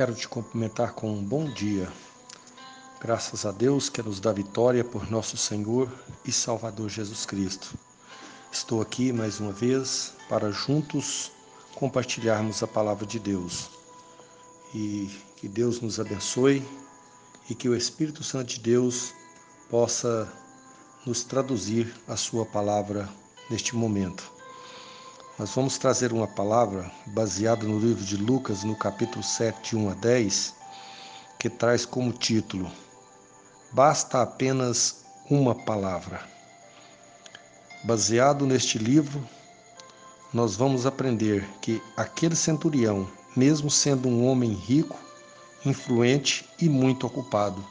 Quero 0.00 0.14
te 0.14 0.26
cumprimentar 0.26 0.94
com 0.94 1.12
um 1.12 1.22
bom 1.22 1.44
dia. 1.44 1.86
Graças 3.02 3.44
a 3.44 3.52
Deus 3.52 3.90
que 3.90 4.02
nos 4.02 4.18
dá 4.18 4.32
vitória 4.32 4.82
por 4.82 5.10
nosso 5.10 5.36
Senhor 5.36 5.92
e 6.24 6.32
Salvador 6.32 6.88
Jesus 6.88 7.26
Cristo. 7.26 7.74
Estou 8.50 8.80
aqui 8.80 9.12
mais 9.12 9.40
uma 9.40 9.52
vez 9.52 10.14
para 10.26 10.50
juntos 10.50 11.30
compartilharmos 11.74 12.62
a 12.62 12.66
palavra 12.66 13.04
de 13.04 13.18
Deus. 13.18 13.68
E 14.74 15.10
que 15.36 15.46
Deus 15.46 15.82
nos 15.82 16.00
abençoe 16.00 16.66
e 17.50 17.54
que 17.54 17.68
o 17.68 17.76
Espírito 17.76 18.24
Santo 18.24 18.54
de 18.54 18.60
Deus 18.60 19.12
possa 19.68 20.32
nos 21.04 21.24
traduzir 21.24 21.94
a 22.08 22.16
sua 22.16 22.46
palavra 22.46 23.06
neste 23.50 23.76
momento. 23.76 24.39
Nós 25.40 25.54
vamos 25.54 25.78
trazer 25.78 26.12
uma 26.12 26.26
palavra 26.26 26.92
baseada 27.06 27.64
no 27.64 27.78
livro 27.78 28.04
de 28.04 28.14
Lucas, 28.14 28.62
no 28.62 28.76
capítulo 28.76 29.24
7, 29.24 29.70
de 29.70 29.76
1 29.76 29.88
a 29.88 29.94
10, 29.94 30.54
que 31.38 31.48
traz 31.48 31.86
como 31.86 32.12
título: 32.12 32.70
Basta 33.72 34.20
apenas 34.20 34.96
uma 35.30 35.54
palavra. 35.54 36.20
Baseado 37.84 38.44
neste 38.44 38.76
livro, 38.76 39.26
nós 40.30 40.56
vamos 40.56 40.84
aprender 40.84 41.48
que 41.62 41.82
aquele 41.96 42.36
centurião, 42.36 43.08
mesmo 43.34 43.70
sendo 43.70 44.10
um 44.10 44.26
homem 44.26 44.52
rico, 44.52 44.98
influente 45.64 46.46
e 46.60 46.68
muito 46.68 47.06
ocupado, 47.06 47.64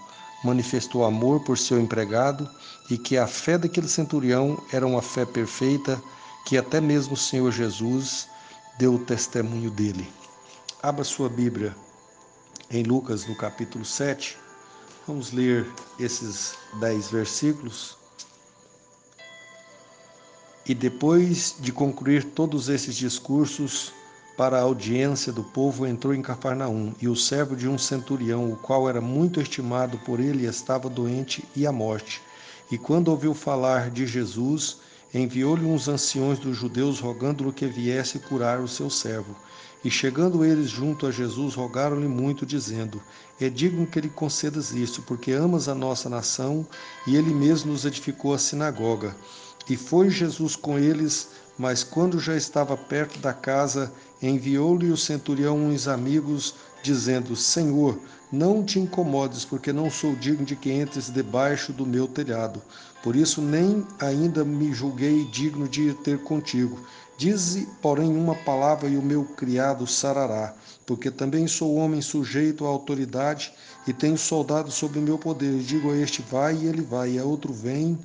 manifestou 0.44 1.06
amor 1.06 1.44
por 1.44 1.56
seu 1.56 1.80
empregado 1.80 2.50
e 2.90 2.98
que 2.98 3.16
a 3.16 3.28
fé 3.28 3.60
daquele 3.60 3.88
centurião 3.88 4.60
era 4.74 4.88
uma 4.88 5.04
fé 5.04 5.24
perfeita 5.24 6.02
que 6.50 6.58
até 6.58 6.82
mesmo 6.82 7.14
o 7.14 7.16
Senhor 7.16 7.52
Jesus 7.52 8.28
deu 8.80 8.96
o 8.96 9.06
testemunho 9.06 9.70
dele. 9.70 10.12
Abra 10.82 11.04
sua 11.04 11.30
Bíblia 11.30 11.76
em 12.72 12.82
Lucas, 12.82 13.28
no 13.28 13.36
capítulo 13.36 13.86
7. 13.86 14.36
Vamos 15.06 15.32
ler 15.32 15.72
esses 16.00 16.56
dez 16.80 17.08
versículos. 17.12 17.96
E 20.66 20.74
depois 20.74 21.56
de 21.60 21.72
concluir 21.72 22.24
todos 22.24 22.68
esses 22.68 22.96
discursos 22.96 23.94
para 24.36 24.58
a 24.58 24.64
audiência 24.64 25.32
do 25.32 25.44
povo, 25.44 25.86
entrou 25.86 26.16
em 26.16 26.22
Cafarnaum, 26.24 26.96
e 27.00 27.08
o 27.08 27.16
servo 27.16 27.56
de 27.56 27.70
um 27.70 27.78
centurião, 27.78 28.52
o 28.52 28.56
qual 28.56 28.90
era 28.90 29.00
muito 29.00 29.40
estimado 29.40 30.00
por 30.00 30.20
ele, 30.20 30.48
estava 30.48 30.90
doente 30.90 31.48
e 31.56 31.68
à 31.68 31.72
morte. 31.72 32.24
E 32.72 32.78
quando 32.78 33.10
ouviu 33.10 33.36
falar 33.36 33.92
de 33.92 34.08
Jesus, 34.08 34.89
enviou-lhe 35.14 35.66
uns 35.66 35.88
anciões 35.88 36.40
dos 36.40 36.56
judeus 36.56 37.00
rogando-lhe 37.00 37.52
que 37.52 37.66
viesse 37.66 38.20
curar 38.20 38.60
o 38.60 38.68
seu 38.68 38.90
servo. 38.90 39.36
E 39.84 39.90
chegando 39.90 40.44
eles 40.44 40.70
junto 40.70 41.08
a 41.08 41.12
Jesus, 41.12 41.56
rogaram-lhe 41.56 42.08
muito, 42.08 42.46
dizendo: 42.46 43.02
É 43.40 43.50
digno 43.50 43.88
que 43.88 44.02
lhe 44.02 44.10
concedas 44.10 44.72
isto, 44.72 45.02
porque 45.02 45.32
amas 45.32 45.70
a 45.70 45.76
nossa 45.76 46.10
nação, 46.10 46.68
e 47.08 47.16
ele 47.16 47.34
mesmo 47.34 47.72
nos 47.72 47.86
edificou 47.86 48.34
a 48.34 48.38
sinagoga. 48.38 49.16
E 49.70 49.78
foi 49.78 50.10
Jesus 50.10 50.56
com 50.56 50.78
eles, 50.78 51.30
mas 51.58 51.84
quando 51.84 52.20
já 52.20 52.36
estava 52.36 52.76
perto 52.76 53.20
da 53.20 53.34
casa, 53.34 53.92
enviou-lhe 54.22 54.92
o 54.92 54.98
centurião 54.98 55.58
uns 55.58 55.88
amigos, 55.88 56.56
dizendo: 56.84 57.36
Senhor, 57.36 58.00
não 58.32 58.64
te 58.64 58.80
incomodes, 58.80 59.46
porque 59.46 59.74
não 59.74 59.90
sou 59.90 60.16
digno 60.16 60.46
de 60.46 60.56
que 60.56 60.72
entres 60.72 61.10
debaixo 61.10 61.74
do 61.74 61.86
meu 61.86 62.08
telhado. 62.08 62.62
Por 63.02 63.16
isso, 63.16 63.42
nem 63.42 63.86
ainda 64.00 64.44
me 64.44 64.74
julguei 64.74 65.26
digno 65.26 65.68
de 65.68 65.94
ter 65.96 66.20
contigo. 66.20 66.80
Dize, 67.18 67.68
porém, 67.82 68.16
uma 68.16 68.36
palavra 68.36 68.88
e 68.88 68.98
o 68.98 69.02
meu 69.02 69.26
criado 69.26 69.86
sarará, 69.86 70.54
porque 70.86 71.12
também 71.12 71.48
sou 71.48 71.76
homem 71.76 72.02
sujeito 72.02 72.66
à 72.66 72.70
autoridade 72.70 73.54
e 73.86 73.94
tenho 73.94 74.18
soldado 74.18 74.72
sob 74.72 75.00
o 75.00 75.02
meu 75.02 75.18
poder. 75.18 75.60
E 75.60 75.64
digo 75.64 75.92
a 75.92 75.98
este 75.98 76.22
vai 76.22 76.56
e 76.56 76.68
ele 76.68 76.82
vai, 76.82 77.12
e 77.12 77.20
a 77.20 77.26
outro 77.26 77.52
vem 77.52 77.98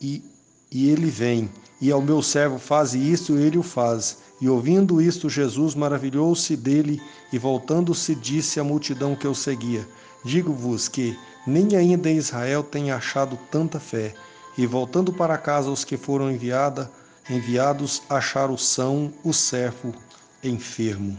e, 0.00 0.22
e 0.70 0.90
ele 0.90 1.10
vem. 1.10 1.50
E 1.80 1.90
ao 1.90 2.02
meu 2.02 2.22
servo 2.22 2.58
faze 2.58 2.98
isto 2.98 3.36
ele 3.36 3.58
o 3.58 3.62
faz. 3.62 4.18
E 4.40 4.48
ouvindo 4.48 5.00
isto, 5.00 5.28
Jesus 5.28 5.74
maravilhou-se 5.74 6.56
dele 6.56 7.00
e 7.32 7.38
voltando-se 7.38 8.14
disse 8.14 8.60
à 8.60 8.64
multidão 8.64 9.16
que 9.16 9.26
o 9.26 9.34
seguia: 9.34 9.86
Digo-vos 10.24 10.88
que 10.88 11.16
nem 11.46 11.76
ainda 11.76 12.10
em 12.10 12.16
Israel 12.16 12.62
tem 12.62 12.90
achado 12.90 13.38
tanta 13.50 13.80
fé. 13.80 14.14
E 14.56 14.66
voltando 14.66 15.12
para 15.12 15.38
casa 15.38 15.70
os 15.70 15.84
que 15.84 15.96
foram 15.96 16.30
enviada, 16.30 16.90
enviados 17.30 18.02
acharam 18.08 18.56
são 18.56 19.12
o 19.22 19.32
servo 19.32 19.94
enfermo. 20.42 21.16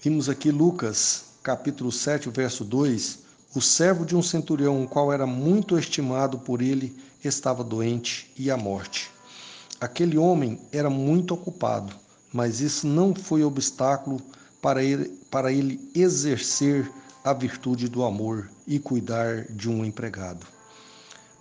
Vimos 0.00 0.28
aqui 0.28 0.50
Lucas, 0.50 1.24
capítulo 1.42 1.90
7, 1.90 2.28
verso 2.30 2.64
2. 2.64 3.23
O 3.54 3.60
servo 3.60 4.04
de 4.04 4.16
um 4.16 4.22
centurião, 4.22 4.82
o 4.82 4.88
qual 4.88 5.12
era 5.12 5.26
muito 5.26 5.78
estimado 5.78 6.38
por 6.40 6.60
ele, 6.60 6.96
estava 7.22 7.62
doente 7.62 8.32
e 8.36 8.50
à 8.50 8.56
morte. 8.56 9.12
Aquele 9.80 10.18
homem 10.18 10.60
era 10.72 10.90
muito 10.90 11.34
ocupado, 11.34 11.94
mas 12.32 12.60
isso 12.60 12.84
não 12.84 13.14
foi 13.14 13.44
obstáculo 13.44 14.20
para 14.60 14.82
ele, 14.82 15.08
para 15.30 15.52
ele 15.52 15.88
exercer 15.94 16.90
a 17.22 17.32
virtude 17.32 17.88
do 17.88 18.02
amor 18.02 18.50
e 18.66 18.80
cuidar 18.80 19.44
de 19.44 19.70
um 19.70 19.84
empregado. 19.84 20.44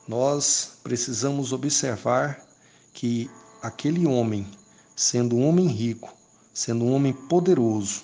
Nós 0.07 0.73
precisamos 0.83 1.51
observar 1.51 2.45
que 2.93 3.27
aquele 3.59 4.05
homem, 4.05 4.45
sendo 4.95 5.35
um 5.35 5.47
homem 5.47 5.65
rico, 5.65 6.13
sendo 6.53 6.85
um 6.85 6.93
homem 6.93 7.11
poderoso, 7.11 8.03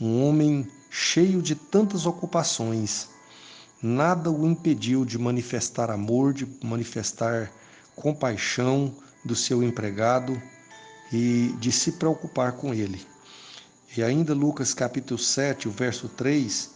um 0.00 0.24
homem 0.24 0.68
cheio 0.88 1.42
de 1.42 1.56
tantas 1.56 2.06
ocupações, 2.06 3.08
nada 3.82 4.30
o 4.30 4.46
impediu 4.46 5.04
de 5.04 5.18
manifestar 5.18 5.90
amor, 5.90 6.32
de 6.32 6.46
manifestar 6.62 7.50
compaixão, 7.96 8.94
do 9.24 9.34
seu 9.34 9.62
empregado 9.62 10.40
e 11.12 11.54
de 11.58 11.70
se 11.70 11.92
preocupar 11.92 12.52
com 12.52 12.72
ele. 12.72 13.04
E 13.96 14.02
ainda 14.02 14.34
Lucas 14.34 14.72
capítulo 14.72 15.18
7, 15.18 15.68
o 15.68 15.70
verso 15.70 16.08
3, 16.08 16.70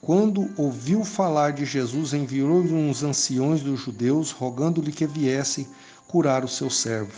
quando 0.00 0.48
ouviu 0.56 1.04
falar 1.04 1.52
de 1.52 1.64
Jesus, 1.64 2.12
enviou-lhe 2.12 2.72
uns 2.72 3.02
anciões 3.02 3.62
dos 3.62 3.80
judeus, 3.80 4.30
rogando-lhe 4.30 4.92
que 4.92 5.06
viesse 5.06 5.66
curar 6.06 6.44
o 6.44 6.48
seu 6.48 6.70
servo. 6.70 7.12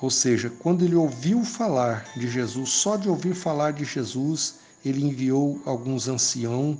Ou 0.00 0.10
seja, 0.10 0.50
quando 0.58 0.84
ele 0.84 0.94
ouviu 0.94 1.44
falar 1.44 2.04
de 2.16 2.28
Jesus, 2.28 2.70
só 2.70 2.96
de 2.96 3.08
ouvir 3.08 3.34
falar 3.34 3.72
de 3.72 3.84
Jesus, 3.84 4.56
ele 4.84 5.04
enviou 5.04 5.60
alguns 5.64 6.08
anciãos 6.08 6.78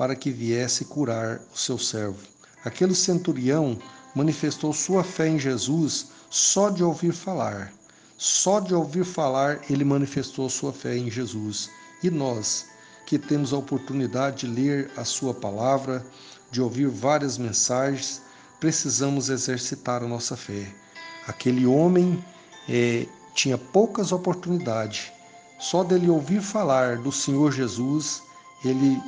para 0.00 0.16
que 0.16 0.30
viesse 0.30 0.86
curar 0.86 1.42
o 1.54 1.58
seu 1.58 1.76
servo. 1.76 2.16
Aquele 2.64 2.94
centurião 2.94 3.78
manifestou 4.14 4.72
sua 4.72 5.04
fé 5.04 5.28
em 5.28 5.38
Jesus 5.38 6.06
só 6.30 6.70
de 6.70 6.82
ouvir 6.82 7.12
falar. 7.12 7.70
Só 8.16 8.60
de 8.60 8.74
ouvir 8.74 9.04
falar, 9.04 9.60
ele 9.68 9.84
manifestou 9.84 10.48
sua 10.48 10.72
fé 10.72 10.96
em 10.96 11.10
Jesus. 11.10 11.68
E 12.02 12.08
nós, 12.08 12.64
que 13.04 13.18
temos 13.18 13.52
a 13.52 13.58
oportunidade 13.58 14.46
de 14.46 14.54
ler 14.54 14.90
a 14.96 15.04
Sua 15.04 15.34
palavra, 15.34 16.02
de 16.50 16.62
ouvir 16.62 16.88
várias 16.88 17.36
mensagens, 17.36 18.22
precisamos 18.58 19.28
exercitar 19.28 20.02
a 20.02 20.08
nossa 20.08 20.34
fé. 20.34 20.66
Aquele 21.26 21.66
homem 21.66 22.24
é, 22.66 23.06
tinha 23.34 23.58
poucas 23.58 24.12
oportunidades. 24.12 25.12
Só 25.58 25.84
dele 25.84 26.08
ouvir 26.08 26.40
falar 26.40 26.96
do 26.96 27.12
Senhor 27.12 27.52
Jesus, 27.52 28.22
ele 28.64 28.98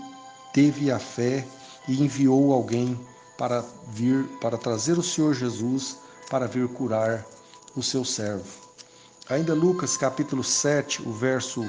teve 0.53 0.91
a 0.91 0.99
fé 0.99 1.47
e 1.89 2.03
enviou 2.03 2.53
alguém 2.53 2.99
para 3.37 3.65
vir, 3.89 4.25
para 4.41 4.57
trazer 4.57 4.99
o 4.99 5.03
Senhor 5.03 5.35
Jesus 5.35 5.97
para 6.31 6.47
vir 6.47 6.69
curar 6.69 7.27
o 7.77 7.83
seu 7.83 8.05
servo. 8.05 8.45
Ainda 9.29 9.55
Lucas 9.55 9.97
capítulo 9.97 10.43
7, 10.43 11.03
o 11.07 11.13
verso 11.13 11.69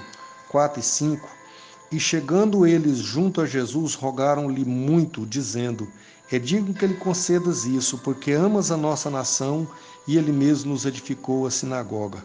4 0.49 0.79
e 0.79 0.83
5. 0.83 1.27
E 1.91 1.99
chegando 1.99 2.65
eles 2.65 2.97
junto 2.97 3.41
a 3.41 3.45
Jesus, 3.45 3.93
rogaram-lhe 3.93 4.65
muito, 4.65 5.25
dizendo: 5.25 5.87
É 6.31 6.39
digno 6.39 6.73
que 6.73 6.87
lhe 6.87 6.95
concedas 6.95 7.65
isso, 7.65 7.97
porque 7.99 8.31
amas 8.31 8.71
a 8.71 8.77
nossa 8.77 9.09
nação 9.09 9.67
e 10.07 10.17
ele 10.17 10.31
mesmo 10.31 10.71
nos 10.71 10.85
edificou 10.85 11.45
a 11.45 11.51
sinagoga. 11.51 12.23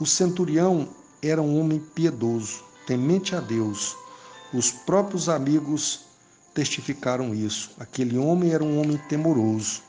O 0.00 0.06
centurião 0.06 0.88
era 1.20 1.42
um 1.42 1.60
homem 1.60 1.78
piedoso, 1.78 2.62
temente 2.86 3.36
a 3.36 3.40
Deus. 3.40 3.96
Os 4.52 4.70
próprios 4.70 5.28
amigos 5.28 6.00
testificaram 6.54 7.34
isso. 7.34 7.70
Aquele 7.78 8.18
homem 8.18 8.52
era 8.52 8.62
um 8.62 8.80
homem 8.80 8.98
temoroso, 9.08 9.82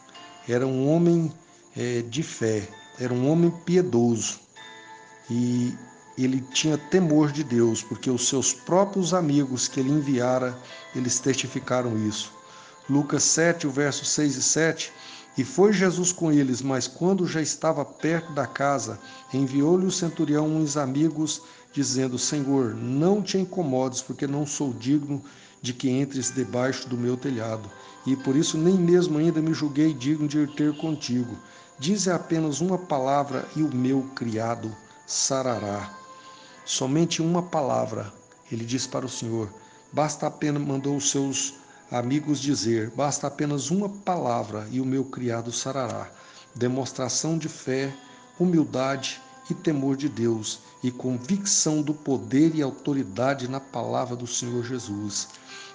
era 0.48 0.66
um 0.66 0.90
homem 0.90 1.32
é, 1.76 2.02
de 2.02 2.24
fé, 2.24 2.68
era 3.00 3.14
um 3.14 3.30
homem 3.30 3.52
piedoso 3.66 4.40
e 5.30 5.74
ele 6.18 6.42
tinha 6.54 6.78
temor 6.78 7.32
de 7.32 7.44
Deus, 7.44 7.82
porque 7.82 8.10
os 8.10 8.28
seus 8.28 8.54
próprios 8.54 9.14
amigos 9.14 9.68
que 9.68 9.80
ele 9.80 9.90
enviara, 9.90 10.58
eles 10.96 11.20
testificaram 11.20 11.98
isso. 12.08 12.32
Lucas 12.90 13.24
7, 13.24 13.66
o 13.66 13.72
verso 13.72 14.06
6 14.06 14.36
e 14.36 14.44
7, 14.44 14.94
E 15.36 15.44
foi 15.44 15.74
Jesus 15.74 16.12
com 16.12 16.32
eles, 16.32 16.62
mas 16.62 16.88
quando 16.88 17.26
já 17.26 17.42
estava 17.42 17.84
perto 17.84 18.32
da 18.34 18.46
casa, 18.46 19.00
enviou-lhe 19.34 19.86
o 19.86 19.92
centurião 19.92 20.48
uns 20.48 20.78
amigos, 20.78 21.42
dizendo: 21.74 22.20
Senhor, 22.20 22.76
não 22.76 23.22
te 23.22 23.38
incomodes, 23.38 24.02
porque 24.02 24.28
não 24.28 24.46
sou 24.46 24.72
digno 24.72 25.24
de 25.60 25.74
que 25.74 25.90
entres 25.90 26.30
debaixo 26.30 26.88
do 26.88 26.98
meu 26.98 27.18
telhado. 27.18 27.70
E 28.06 28.16
por 28.16 28.36
isso 28.36 28.58
nem 28.58 28.76
mesmo 28.76 29.18
ainda 29.18 29.42
me 29.42 29.54
julguei 29.54 29.94
digno 29.94 30.28
de 30.28 30.40
ir 30.40 30.50
ter 30.50 30.76
contigo. 30.78 31.36
Dize 31.80 32.12
apenas 32.12 32.62
uma 32.62 32.78
palavra 32.78 33.48
e 33.56 33.64
o 33.64 33.74
meu 33.74 34.04
criado 34.14 34.76
sarará. 35.08 35.92
Somente 36.66 37.22
uma 37.22 37.42
palavra, 37.42 38.14
ele 38.52 38.66
disse 38.66 38.88
para 38.88 39.06
o 39.06 39.10
Senhor. 39.10 39.50
Basta 39.92 40.28
apenas, 40.28 40.62
mandou 40.62 40.96
os 40.96 41.10
seus 41.10 41.56
amigos 41.94 42.40
dizer: 42.40 42.90
basta 42.90 43.28
apenas 43.28 43.70
uma 43.70 43.88
palavra 43.88 44.68
e 44.72 44.82
o 44.82 44.86
meu 44.86 45.06
criado 45.06 45.52
sarará. 45.52 46.10
Demonstração 46.56 47.38
de 47.38 47.48
fé, 47.48 47.94
humildade 48.40 49.22
e 49.50 49.54
temor 49.54 49.96
de 49.96 50.10
Deus 50.10 50.60
e 50.84 50.90
convicção 50.90 51.84
do 51.84 51.94
poder 51.94 52.56
e 52.56 52.64
autoridade 52.64 53.48
na 53.48 53.60
palavra 53.60 54.16
do 54.16 54.26
Senhor 54.26 54.64
Jesus. 54.64 55.28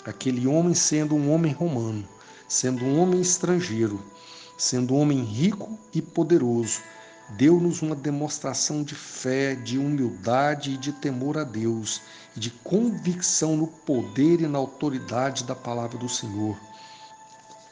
Aquele 0.05 0.47
homem 0.47 0.75
sendo 0.75 1.15
um 1.15 1.33
homem 1.33 1.53
romano, 1.53 2.07
sendo 2.49 2.85
um 2.85 3.01
homem 3.01 3.21
estrangeiro, 3.21 4.05
sendo 4.57 4.95
um 4.95 5.01
homem 5.01 5.23
rico 5.23 5.79
e 5.95 6.03
poderoso, 6.03 6.81
deu-nos 7.31 7.81
uma 7.81 7.95
demonstração 7.95 8.83
de 8.83 8.95
fé, 8.95 9.55
de 9.55 9.79
humildade 9.79 10.73
e 10.73 10.77
de 10.77 10.93
temor 10.93 11.39
a 11.39 11.45
Deus, 11.45 12.01
de 12.39 12.51
convicção 12.51 13.57
no 13.57 13.67
poder 13.67 14.41
e 14.41 14.47
na 14.47 14.59
autoridade 14.59 15.45
da 15.45 15.55
palavra 15.55 15.99
do 15.99 16.09
Senhor. 16.09 16.57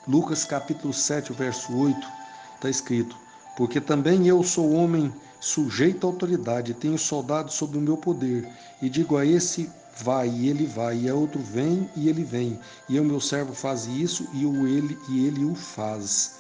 Lucas 0.07 0.45
capítulo 0.45 0.93
7, 0.93 1.33
verso 1.33 1.77
8, 1.77 2.07
está 2.55 2.69
escrito: 2.69 3.17
Porque 3.57 3.81
também 3.81 4.27
eu 4.27 4.43
sou 4.43 4.73
homem 4.73 5.13
sujeito 5.41 6.07
à 6.07 6.11
autoridade, 6.11 6.75
tenho 6.75 6.99
soldados 6.99 7.55
sob 7.55 7.79
o 7.79 7.81
meu 7.81 7.97
poder, 7.97 8.49
e 8.83 8.89
digo 8.89 9.17
a 9.17 9.25
esse 9.25 9.71
vai 10.03 10.29
e 10.29 10.49
ele 10.49 10.67
vai, 10.67 10.99
e 10.99 11.09
a 11.09 11.15
outro 11.15 11.41
vem 11.41 11.89
e 11.97 12.09
ele 12.09 12.25
vem, 12.25 12.59
e 12.89 12.99
o 13.01 13.05
meu 13.05 13.21
servo 13.21 13.55
faz 13.55 13.87
isso 13.87 14.29
e 14.33 14.45
o 14.45 14.67
ele 14.67 14.99
e 15.09 15.27
ele 15.27 15.45
o 15.45 15.55
faz. 15.55 16.37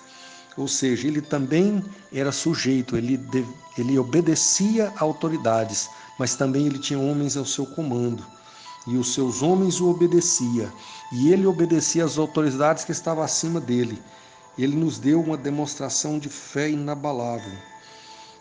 Ou 0.56 0.66
seja, 0.66 1.06
ele 1.06 1.20
também 1.20 1.84
era 2.12 2.32
sujeito, 2.32 2.96
ele, 2.96 3.20
ele 3.76 3.98
obedecia 3.98 4.92
a 4.96 5.02
autoridades, 5.02 5.90
mas 6.18 6.34
também 6.34 6.66
ele 6.66 6.78
tinha 6.78 6.98
homens 6.98 7.36
ao 7.36 7.44
seu 7.44 7.66
comando. 7.66 8.24
E 8.86 8.96
os 8.96 9.12
seus 9.12 9.42
homens 9.42 9.80
o 9.80 9.90
obedecia, 9.90 10.72
e 11.12 11.30
ele 11.32 11.46
obedecia 11.46 12.04
às 12.04 12.16
autoridades 12.16 12.84
que 12.84 12.92
estavam 12.92 13.22
acima 13.22 13.60
dele. 13.60 14.00
Ele 14.56 14.74
nos 14.76 14.98
deu 14.98 15.20
uma 15.20 15.36
demonstração 15.36 16.18
de 16.18 16.30
fé 16.30 16.70
inabalável. 16.70 17.52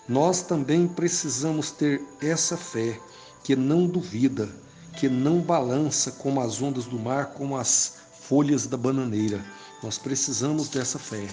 Nós 0.07 0.41
também 0.41 0.87
precisamos 0.87 1.71
ter 1.71 2.01
essa 2.21 2.55
fé 2.55 2.97
que 3.43 3.55
não 3.55 3.87
duvida, 3.87 4.47
que 4.95 5.09
não 5.09 5.41
balança 5.41 6.11
como 6.11 6.39
as 6.39 6.61
ondas 6.61 6.85
do 6.85 6.97
mar, 6.97 7.33
como 7.33 7.57
as 7.57 7.97
folhas 8.21 8.67
da 8.67 8.77
bananeira. 8.77 9.43
Nós 9.83 9.97
precisamos 9.97 10.69
dessa 10.69 10.97
fé 10.97 11.27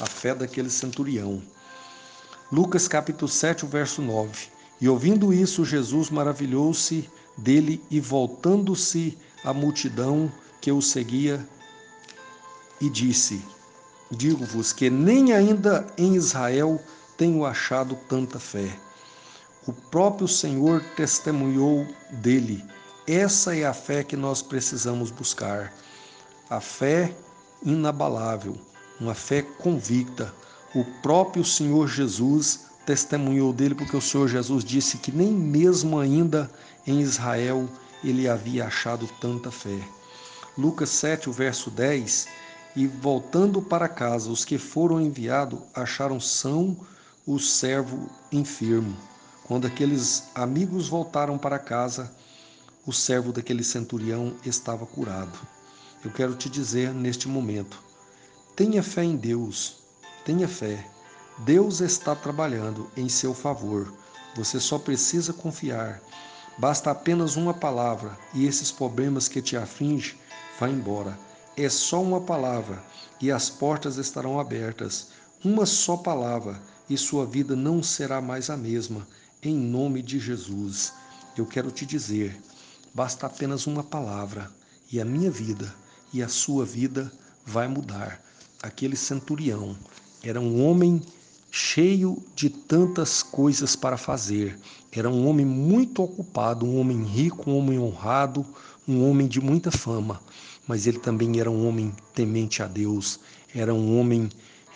a 0.00 0.06
fé 0.06 0.34
daquele 0.34 0.70
centurião. 0.70 1.42
Lucas 2.50 2.88
capítulo 2.88 3.28
7, 3.28 3.66
verso 3.66 4.02
9. 4.02 4.48
E 4.80 4.88
ouvindo 4.88 5.32
isso, 5.32 5.64
Jesus 5.64 6.10
maravilhou-se 6.10 7.08
dele 7.36 7.82
e 7.90 8.00
voltando-se 8.00 9.16
à 9.44 9.52
multidão 9.52 10.30
que 10.60 10.70
o 10.72 10.80
seguia, 10.80 11.46
e 12.80 12.90
disse: 12.90 13.42
Digo-vos 14.10 14.72
que 14.72 14.90
nem 14.90 15.32
ainda 15.32 15.86
em 15.96 16.16
Israel 16.16 16.80
tenho 17.16 17.44
achado 17.44 17.96
tanta 18.08 18.38
fé. 18.38 18.76
O 19.66 19.72
próprio 19.72 20.28
Senhor 20.28 20.82
testemunhou 20.96 21.86
dele. 22.10 22.64
Essa 23.06 23.56
é 23.56 23.64
a 23.64 23.72
fé 23.72 24.02
que 24.02 24.16
nós 24.16 24.42
precisamos 24.42 25.10
buscar. 25.10 25.72
A 26.50 26.60
fé 26.60 27.14
inabalável 27.62 28.58
uma 29.00 29.14
fé 29.14 29.42
convicta. 29.42 30.32
O 30.74 30.84
próprio 31.02 31.44
Senhor 31.44 31.88
Jesus 31.88 32.66
testemunhou 32.84 33.52
dele, 33.52 33.74
porque 33.74 33.96
o 33.96 34.00
Senhor 34.00 34.28
Jesus 34.28 34.64
disse 34.64 34.98
que 34.98 35.10
nem 35.12 35.32
mesmo 35.32 35.98
ainda 35.98 36.50
em 36.86 37.00
Israel 37.00 37.68
ele 38.02 38.28
havia 38.28 38.66
achado 38.66 39.08
tanta 39.20 39.50
fé. 39.50 39.78
Lucas 40.56 40.90
7, 40.90 41.28
o 41.28 41.32
verso 41.32 41.70
10: 41.70 42.28
E 42.76 42.86
voltando 42.86 43.62
para 43.62 43.88
casa, 43.88 44.30
os 44.30 44.44
que 44.44 44.58
foram 44.58 45.00
enviados 45.00 45.60
acharam 45.74 46.20
são 46.20 46.76
o 47.26 47.38
servo 47.38 48.10
enfermo. 48.30 48.96
Quando 49.44 49.66
aqueles 49.66 50.24
amigos 50.34 50.88
voltaram 50.88 51.36
para 51.38 51.58
casa, 51.58 52.10
o 52.86 52.92
servo 52.92 53.32
daquele 53.32 53.64
centurião 53.64 54.34
estava 54.44 54.86
curado. 54.86 55.38
Eu 56.04 56.10
quero 56.10 56.34
te 56.34 56.50
dizer 56.50 56.92
neste 56.92 57.26
momento, 57.28 57.82
Tenha 58.56 58.84
fé 58.84 59.02
em 59.02 59.16
Deus, 59.16 59.78
tenha 60.24 60.46
fé. 60.46 60.88
Deus 61.38 61.80
está 61.80 62.14
trabalhando 62.14 62.88
em 62.96 63.08
seu 63.08 63.34
favor. 63.34 63.92
Você 64.36 64.60
só 64.60 64.78
precisa 64.78 65.32
confiar. 65.32 66.00
Basta 66.56 66.92
apenas 66.92 67.34
uma 67.34 67.52
palavra 67.52 68.16
e 68.32 68.46
esses 68.46 68.70
problemas 68.70 69.26
que 69.26 69.42
te 69.42 69.56
afligem 69.56 70.16
vão 70.56 70.68
embora. 70.68 71.18
É 71.56 71.68
só 71.68 72.00
uma 72.00 72.20
palavra 72.20 72.80
e 73.20 73.28
as 73.28 73.50
portas 73.50 73.96
estarão 73.96 74.38
abertas. 74.38 75.08
Uma 75.44 75.66
só 75.66 75.96
palavra 75.96 76.62
e 76.88 76.96
sua 76.96 77.26
vida 77.26 77.56
não 77.56 77.82
será 77.82 78.20
mais 78.20 78.50
a 78.50 78.56
mesma. 78.56 79.04
Em 79.42 79.56
nome 79.56 80.00
de 80.00 80.20
Jesus, 80.20 80.92
eu 81.36 81.44
quero 81.44 81.72
te 81.72 81.84
dizer: 81.84 82.40
basta 82.94 83.26
apenas 83.26 83.66
uma 83.66 83.82
palavra 83.82 84.48
e 84.92 85.00
a 85.00 85.04
minha 85.04 85.28
vida 85.30 85.74
e 86.12 86.22
a 86.22 86.28
sua 86.28 86.64
vida 86.64 87.12
vai 87.44 87.66
mudar 87.66 88.22
aquele 88.64 88.96
centurião 88.96 89.76
era 90.22 90.40
um 90.40 90.66
homem 90.66 91.02
cheio 91.50 92.22
de 92.34 92.48
tantas 92.48 93.22
coisas 93.22 93.76
para 93.76 93.98
fazer. 93.98 94.58
Era 94.90 95.10
um 95.10 95.28
homem 95.28 95.44
muito 95.44 96.02
ocupado, 96.02 96.64
um 96.64 96.80
homem 96.80 97.04
rico, 97.04 97.50
um 97.50 97.58
homem 97.58 97.78
honrado, 97.78 98.44
um 98.88 99.08
homem 99.08 99.28
de 99.28 99.38
muita 99.38 99.70
fama. 99.70 100.20
Mas 100.66 100.86
ele 100.86 100.98
também 100.98 101.38
era 101.38 101.50
um 101.50 101.68
homem 101.68 101.92
temente 102.14 102.62
a 102.62 102.66
Deus, 102.66 103.20
era 103.54 103.74
um 103.74 104.00
homem 104.00 104.30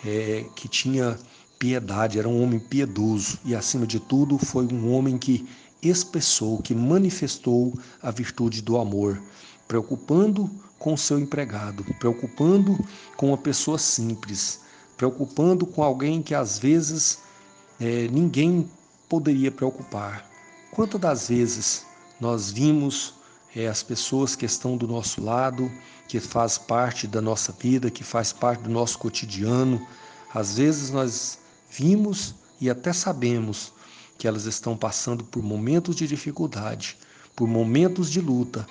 é, 0.05 0.45
que 0.55 0.67
tinha 0.67 1.17
piedade, 1.57 2.19
era 2.19 2.29
um 2.29 2.43
homem 2.43 2.59
piedoso 2.59 3.39
e, 3.43 3.55
acima 3.55 3.87
de 3.87 3.99
tudo, 3.99 4.37
foi 4.37 4.67
um 4.71 4.93
homem 4.93 5.17
que 5.17 5.47
expressou, 5.81 6.61
que 6.61 6.75
manifestou 6.75 7.73
a 8.03 8.11
virtude 8.11 8.61
do 8.61 8.77
amor, 8.77 9.19
preocupando 9.67 10.49
com 10.79 10.93
o 10.93 10.97
seu 10.97 11.19
empregado, 11.19 11.83
preocupando 11.99 12.79
com 13.17 13.27
uma 13.27 13.37
pessoa 13.37 13.77
simples, 13.77 14.61
preocupando 14.97 15.65
com 15.65 15.83
alguém 15.83 16.23
que 16.23 16.33
às 16.33 16.57
vezes 16.57 17.19
é, 17.79 18.07
ninguém 18.07 18.69
poderia 19.07 19.51
preocupar. 19.51 20.27
Quantas 20.71 20.99
das 20.99 21.27
vezes 21.27 21.85
nós 22.19 22.49
vimos 22.49 23.13
é, 23.55 23.67
as 23.67 23.83
pessoas 23.83 24.35
que 24.35 24.45
estão 24.45 24.77
do 24.77 24.87
nosso 24.87 25.21
lado, 25.21 25.69
que 26.07 26.19
faz 26.19 26.57
parte 26.57 27.07
da 27.07 27.21
nossa 27.21 27.51
vida, 27.51 27.91
que 27.91 28.03
faz 28.03 28.31
parte 28.31 28.63
do 28.63 28.69
nosso 28.69 28.97
cotidiano, 28.97 29.85
às 30.33 30.57
vezes 30.57 30.91
nós 30.91 31.39
vimos 31.69 32.35
e 32.61 32.69
até 32.69 32.93
sabemos 32.93 33.73
que 34.17 34.27
elas 34.27 34.45
estão 34.45 34.75
passando 34.75 35.23
por 35.23 35.41
momentos 35.41 35.95
de 35.95 36.07
dificuldade, 36.07 36.97
por 37.35 37.47
momentos 37.47 38.11
de 38.11 38.19
luta, 38.19 38.67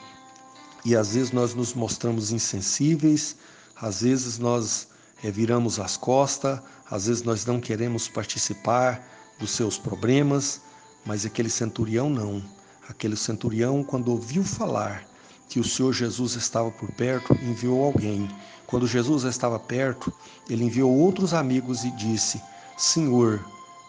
e 0.88 0.96
às 0.96 1.12
vezes 1.12 1.32
nós 1.32 1.54
nos 1.54 1.74
mostramos 1.74 2.32
insensíveis, 2.32 3.36
às 3.76 4.00
vezes 4.00 4.38
nós 4.38 4.88
é, 5.22 5.30
viramos 5.30 5.78
as 5.78 5.98
costas, 5.98 6.60
às 6.90 7.06
vezes 7.06 7.22
nós 7.22 7.44
não 7.44 7.60
queremos 7.60 8.08
participar 8.08 9.06
dos 9.38 9.50
seus 9.50 9.76
problemas, 9.76 10.62
mas 11.04 11.26
aquele 11.26 11.50
centurião 11.50 12.08
não. 12.08 12.42
Aquele 12.88 13.16
centurião, 13.16 13.84
quando 13.84 14.08
ouviu 14.08 14.42
falar 14.42 15.06
que 15.50 15.60
o 15.60 15.64
Senhor 15.64 15.92
Jesus 15.92 16.36
estava 16.36 16.70
por 16.70 16.90
perto, 16.92 17.34
enviou 17.34 17.84
alguém. 17.84 18.26
Quando 18.66 18.86
Jesus 18.86 19.24
estava 19.24 19.58
perto, 19.58 20.10
ele 20.48 20.64
enviou 20.64 20.90
outros 20.90 21.34
amigos 21.34 21.84
e 21.84 21.90
disse: 21.90 22.40
Senhor, 22.78 23.44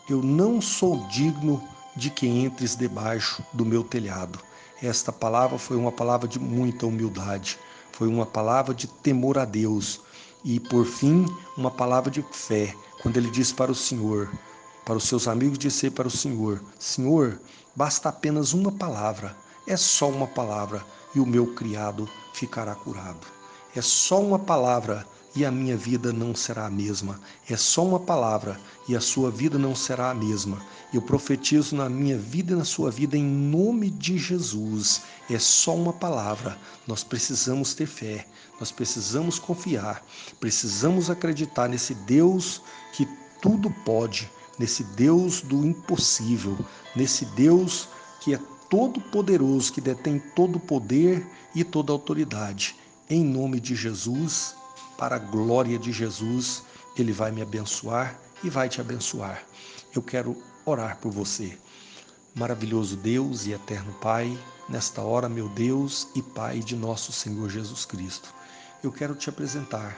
eu 0.10 0.22
não 0.22 0.60
sou 0.60 1.08
digno 1.08 1.64
de 1.96 2.10
que 2.10 2.28
entres 2.28 2.76
debaixo 2.76 3.42
do 3.54 3.66
meu 3.66 3.86
telhado. 3.86 4.38
Esta 4.82 5.12
palavra 5.12 5.58
foi 5.58 5.76
uma 5.76 5.92
palavra 5.92 6.28
de 6.28 6.40
muita 6.40 6.86
humildade, 6.86 7.60
foi 7.92 8.08
uma 8.08 8.26
palavra 8.26 8.74
de 8.74 8.88
temor 8.88 9.38
a 9.38 9.44
Deus 9.44 10.00
e, 10.44 10.58
por 10.58 10.86
fim, 10.86 11.26
uma 11.58 11.70
palavra 11.70 12.10
de 12.10 12.22
fé, 12.32 12.74
quando 13.02 13.18
ele 13.18 13.30
disse 13.30 13.54
para 13.54 13.72
o 13.72 13.76
Senhor, 13.76 14.32
para 14.86 14.96
os 14.96 15.04
seus 15.04 15.28
amigos, 15.28 15.60
disse 15.60 15.90
para 15.90 16.08
o 16.08 16.12
Senhor: 16.12 16.64
Senhor, 16.80 17.40
basta 17.76 18.08
apenas 18.08 18.54
uma 18.54 18.72
palavra, 18.72 19.36
é 19.68 19.76
só 19.76 20.10
uma 20.10 20.28
palavra 20.28 20.86
e 21.14 21.20
o 21.20 21.26
meu 21.26 21.54
criado 21.54 22.08
ficará 22.34 22.74
curado. 22.74 23.28
É 23.76 23.82
só 23.82 24.22
uma 24.22 24.40
palavra 24.40 25.06
e 25.36 25.46
a 25.46 25.52
minha 25.52 25.78
vida 25.78 26.12
não 26.12 26.34
será 26.34 26.66
a 26.66 26.70
mesma. 26.70 27.20
É 27.50 27.56
só 27.56 27.86
uma 27.86 28.00
palavra 28.00 28.60
e 28.88 28.96
a 28.96 29.02
sua 29.02 29.30
vida 29.30 29.58
não 29.58 29.76
será 29.76 30.10
a 30.10 30.14
mesma. 30.14 30.60
Eu 30.94 31.02
profetizo 31.02 31.76
na 31.76 31.88
minha 31.88 32.18
vida 32.18 32.54
e 32.54 32.56
na 32.56 32.66
sua 32.66 32.90
vida 32.90 33.16
em 33.16 33.24
nome 33.24 33.90
de 33.90 34.18
Jesus. 34.18 35.04
É 35.30 35.38
só 35.38 35.76
uma 35.76 35.94
palavra. 35.94 36.58
Nós 36.88 37.04
precisamos 37.04 37.74
ter 37.74 37.86
fé, 37.86 38.26
nós 38.60 38.72
precisamos 38.72 39.38
confiar, 39.38 40.04
precisamos 40.40 41.10
acreditar 41.10 41.70
nesse 41.70 41.94
Deus 41.94 42.62
que 42.94 43.08
tudo 43.42 43.70
pode, 43.86 44.30
nesse 44.58 44.84
Deus 44.84 45.42
do 45.42 45.66
impossível, 45.66 46.58
nesse 46.96 47.26
Deus 47.26 47.88
que 48.22 48.34
é 48.34 48.40
todo 48.70 49.00
poderoso, 49.00 49.72
que 49.72 49.82
detém 49.82 50.20
todo 50.36 50.58
o 50.58 50.60
poder 50.60 51.26
e 51.56 51.64
toda 51.64 51.92
a 51.92 51.96
autoridade. 51.96 52.76
Em 53.10 53.24
nome 53.24 53.60
de 53.60 53.76
Jesus, 53.76 54.56
para 55.00 55.16
a 55.16 55.20
glória 55.20 55.80
de 55.80 55.94
Jesus, 55.94 56.62
Ele 56.98 57.14
vai 57.14 57.32
me 57.32 57.42
abençoar 57.42 58.20
e 58.44 58.50
vai 58.50 58.68
te 58.68 58.82
abençoar. 58.82 59.42
Eu 59.96 60.02
quero 60.02 60.36
orar 60.66 60.98
por 60.98 61.10
você. 61.10 61.58
Maravilhoso 62.36 62.98
Deus 62.98 63.46
e 63.46 63.54
eterno 63.54 63.94
Pai, 64.02 64.38
nesta 64.68 65.02
hora, 65.02 65.30
meu 65.30 65.48
Deus 65.48 66.10
e 66.16 66.22
Pai 66.22 66.60
de 66.60 66.76
nosso 66.76 67.14
Senhor 67.14 67.50
Jesus 67.50 67.86
Cristo, 67.86 68.36
eu 68.84 68.92
quero 68.92 69.16
te 69.16 69.30
apresentar 69.30 69.98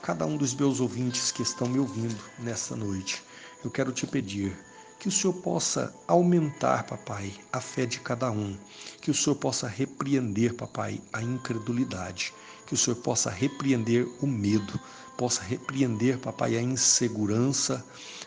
cada 0.00 0.24
um 0.24 0.36
dos 0.36 0.54
meus 0.54 0.78
ouvintes 0.78 1.32
que 1.32 1.42
estão 1.42 1.66
me 1.66 1.80
ouvindo 1.80 2.16
nesta 2.38 2.76
noite. 2.76 3.24
Eu 3.64 3.70
quero 3.70 3.90
te 3.90 4.06
pedir 4.06 4.56
que 5.00 5.08
o 5.08 5.12
Senhor 5.12 5.34
possa 5.34 5.92
aumentar, 6.06 6.84
papai, 6.84 7.34
a 7.52 7.60
fé 7.60 7.84
de 7.84 7.98
cada 7.98 8.30
um, 8.30 8.56
que 9.00 9.10
o 9.10 9.14
Senhor 9.14 9.34
possa 9.34 9.66
repreender, 9.66 10.54
papai, 10.54 11.02
a 11.12 11.20
incredulidade 11.20 12.32
que 12.66 12.74
o 12.74 12.76
Senhor 12.76 12.96
possa 12.96 13.30
repreender 13.30 14.06
o 14.20 14.26
medo, 14.26 14.78
possa 15.16 15.42
repreender, 15.42 16.18
papai, 16.18 16.56
a 16.56 16.62
insegurança, 16.62 17.84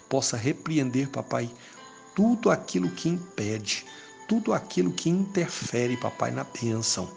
possa 0.07 0.37
repreender, 0.37 1.09
papai, 1.09 1.49
tudo 2.15 2.49
aquilo 2.49 2.89
que 2.89 3.09
impede, 3.09 3.85
tudo 4.27 4.53
aquilo 4.53 4.91
que 4.91 5.09
interfere, 5.09 5.97
papai, 5.97 6.31
na 6.31 6.43
bênção, 6.43 7.11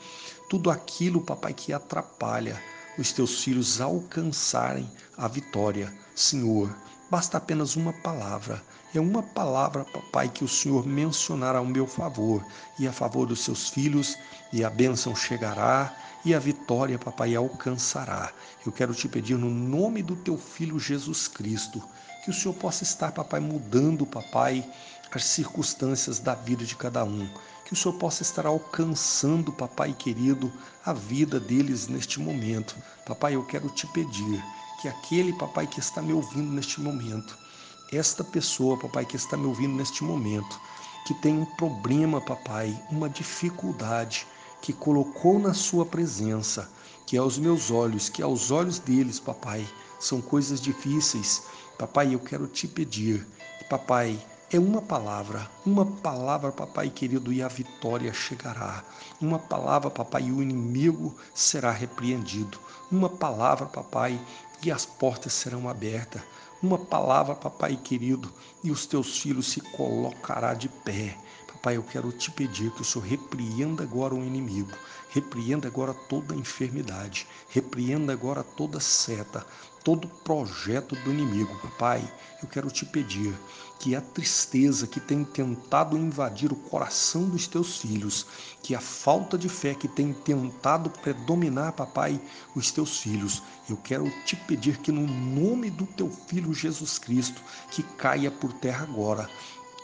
tudo 0.49 0.71
aquilo, 0.71 1.21
papai, 1.21 1.55
que 1.55 1.73
atrapalha 1.73 2.61
os 2.99 3.13
teus 3.13 3.43
filhos 3.43 3.81
alcançarem 3.81 4.91
a 5.17 5.27
vitória. 5.27 5.93
Senhor, 6.15 6.75
basta 7.11 7.39
apenas 7.39 7.77
uma 7.77 7.93
palavra. 7.93 8.63
É 8.95 9.01
uma 9.01 9.23
palavra, 9.23 9.85
papai, 9.87 10.29
que 10.29 10.45
o 10.45 10.49
Senhor 10.49 10.87
mencionará 10.87 11.59
ao 11.59 11.65
meu 11.65 11.87
favor 11.87 12.45
e 12.79 12.87
a 12.87 12.93
favor 12.93 13.27
dos 13.27 13.41
seus 13.43 13.71
filhos, 13.71 14.19
e 14.53 14.63
a 14.63 14.69
bênção 14.69 15.17
chegará 15.17 15.97
e 16.25 16.35
a 16.35 16.39
vitória, 16.39 16.99
papai, 16.99 17.35
alcançará. 17.35 18.31
Eu 18.65 18.71
quero 18.71 18.95
te 18.95 19.09
pedir 19.09 19.37
no 19.37 19.51
nome 19.51 20.03
do 20.03 20.15
teu 20.15 20.37
filho 20.37 20.79
Jesus 20.79 21.27
Cristo, 21.27 21.83
que 22.23 22.31
o 22.31 22.35
Senhor 22.35 22.55
possa 22.55 22.83
estar, 22.83 23.13
papai, 23.13 23.41
mudando, 23.41 24.07
papai, 24.07 24.65
as 25.11 25.25
circunstâncias 25.25 26.19
da 26.19 26.35
vida 26.35 26.65
de 26.65 26.77
cada 26.77 27.05
um. 27.05 27.29
Que 27.65 27.73
o 27.73 27.77
Senhor 27.77 27.95
possa 27.95 28.23
estar 28.23 28.47
alcançando, 28.47 29.53
papai 29.53 29.95
querido, 29.95 30.53
a 30.85 30.93
vida 30.93 31.41
deles 31.41 31.89
neste 31.89 32.21
momento. 32.21 32.77
Papai, 33.07 33.35
eu 33.35 33.45
quero 33.45 33.69
te 33.71 33.87
pedir 33.89 34.43
que 34.81 34.89
aquele, 34.89 35.33
papai, 35.33 35.67
que 35.67 35.81
está 35.81 36.01
me 36.01 36.13
ouvindo 36.13 36.53
neste 36.53 36.81
momento, 36.81 37.37
esta 37.93 38.25
pessoa, 38.25 38.79
papai, 38.79 39.05
que 39.05 39.17
está 39.17 39.37
me 39.37 39.47
ouvindo 39.47 39.75
neste 39.75 40.03
momento, 40.03 40.61
que 41.07 41.15
tem 41.15 41.39
um 41.39 41.45
problema, 41.45 42.21
papai, 42.21 42.81
uma 42.91 43.09
dificuldade, 43.09 44.27
que 44.61 44.73
colocou 44.73 45.39
na 45.39 45.53
sua 45.53 45.85
presença, 45.85 46.71
que 47.07 47.17
aos 47.17 47.39
meus 47.39 47.71
olhos, 47.71 48.09
que 48.09 48.23
aos 48.23 48.51
olhos 48.51 48.79
deles, 48.79 49.21
papai, 49.21 49.67
são 50.01 50.21
coisas 50.21 50.61
difíceis. 50.61 51.43
Papai, 51.79 52.15
eu 52.15 52.21
quero 52.21 52.47
te 52.47 52.67
pedir, 52.69 53.27
papai, 53.69 54.19
é 54.51 54.59
uma 54.59 54.83
palavra, 54.83 55.51
uma 55.65 55.87
palavra, 55.87 56.53
papai 56.53 56.91
querido, 56.91 57.33
e 57.33 57.43
a 57.43 57.49
vitória 57.49 58.13
chegará. 58.13 58.85
Uma 59.21 59.39
palavra, 59.39 59.91
papai, 59.91 60.25
e 60.25 60.33
o 60.33 60.43
inimigo 60.43 61.17
será 61.35 61.71
repreendido. 61.71 62.59
Uma 62.91 63.09
palavra, 63.09 63.65
papai, 63.65 64.21
e 64.63 64.71
as 64.71 64.85
portas 64.85 65.33
serão 65.33 65.69
abertas. 65.69 66.23
Uma 66.63 66.79
palavra, 66.79 67.35
papai 67.35 67.77
querido, 67.77 68.33
e 68.63 68.71
os 68.71 68.87
teus 68.87 69.19
filhos 69.19 69.51
se 69.51 69.61
colocará 69.61 70.55
de 70.55 70.69
pé. 70.69 71.21
Pai, 71.63 71.77
eu 71.77 71.83
quero 71.85 72.11
te 72.11 72.29
pedir 72.29 72.73
que 72.73 72.83
o 72.83 72.85
Senhor 72.85 73.07
repreenda 73.07 73.85
agora 73.85 74.17
o 74.17 74.25
inimigo, 74.25 74.73
repreenda 75.11 75.69
agora 75.69 75.95
toda 75.95 76.35
enfermidade, 76.35 77.25
repreenda 77.51 78.13
agora 78.13 78.43
toda 78.43 78.81
seta, 78.81 79.47
todo 79.85 80.09
projeto 80.09 80.97
do 80.97 81.13
inimigo. 81.13 81.57
Pai, 81.79 82.03
eu 82.43 82.49
quero 82.49 82.69
te 82.69 82.85
pedir 82.85 83.33
que 83.79 83.95
a 83.95 84.01
tristeza 84.01 84.89
que 84.89 84.99
tem 84.99 85.23
tentado 85.23 85.97
invadir 85.97 86.53
o 86.53 86.57
coração 86.57 87.29
dos 87.29 87.47
teus 87.47 87.79
filhos, 87.79 88.27
que 88.61 88.75
a 88.75 88.81
falta 88.81 89.39
de 89.39 89.49
fé 89.49 89.73
que 89.73 89.87
tem 89.87 90.13
tentado 90.13 90.91
predominar, 90.91 91.75
papai, 91.75 92.21
os 92.57 92.73
teus 92.73 92.99
filhos, 92.99 93.41
eu 93.71 93.77
quero 93.77 94.11
te 94.25 94.35
pedir 94.35 94.79
que 94.79 94.91
no 94.91 95.07
nome 95.07 95.71
do 95.71 95.87
teu 95.87 96.11
filho 96.11 96.53
Jesus 96.53 96.99
Cristo, 96.99 97.41
que 97.71 97.85
caia 97.85 98.33
por 98.33 98.53
terra 98.53 98.83
agora 98.83 99.29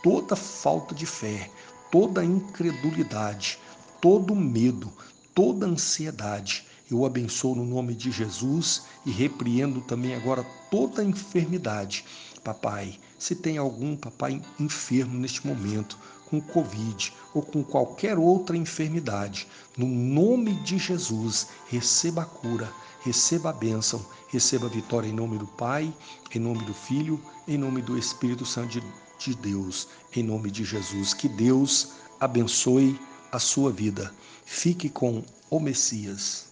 toda 0.02 0.36
falta 0.36 0.94
de 0.94 1.06
fé, 1.06 1.50
toda 1.90 2.24
incredulidade, 2.24 3.58
todo 4.00 4.34
medo, 4.34 4.92
toda 5.34 5.66
ansiedade. 5.66 6.66
Eu 6.90 7.04
abençoo 7.04 7.54
no 7.54 7.64
nome 7.64 7.94
de 7.94 8.10
Jesus 8.10 8.84
e 9.04 9.10
repreendo 9.10 9.80
também 9.80 10.14
agora 10.14 10.44
toda 10.70 11.04
enfermidade. 11.04 12.04
Papai, 12.42 12.98
se 13.18 13.34
tem 13.34 13.58
algum 13.58 13.96
papai 13.96 14.40
enfermo 14.58 15.18
neste 15.18 15.46
momento, 15.46 15.98
com 16.28 16.40
Covid 16.40 17.12
ou 17.34 17.42
com 17.42 17.64
qualquer 17.64 18.18
outra 18.18 18.56
enfermidade, 18.56 19.46
no 19.76 19.86
nome 19.86 20.54
de 20.62 20.78
Jesus, 20.78 21.48
receba 21.68 22.22
a 22.22 22.26
cura, 22.26 22.70
receba 23.02 23.50
a 23.50 23.52
bênção, 23.52 24.04
receba 24.28 24.66
a 24.66 24.70
vitória 24.70 25.08
em 25.08 25.12
nome 25.12 25.38
do 25.38 25.46
Pai, 25.46 25.92
em 26.34 26.38
nome 26.38 26.64
do 26.64 26.74
Filho, 26.74 27.20
em 27.46 27.56
nome 27.56 27.80
do 27.80 27.98
Espírito 27.98 28.44
Santo 28.44 28.68
de 28.68 28.82
de 29.18 29.34
Deus, 29.34 29.88
em 30.14 30.22
nome 30.22 30.50
de 30.50 30.64
Jesus. 30.64 31.12
Que 31.12 31.28
Deus 31.28 31.92
abençoe 32.20 32.98
a 33.32 33.38
sua 33.38 33.70
vida. 33.70 34.12
Fique 34.44 34.88
com 34.88 35.22
o 35.50 35.60
Messias. 35.60 36.47